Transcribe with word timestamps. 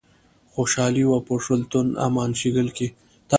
خوشحالي 0.53 1.03
وه 1.07 1.19
په 1.27 1.33
شُلتن، 1.45 1.87
امان 2.07 2.31
شیګل 2.39 2.67
کښي 2.75 2.87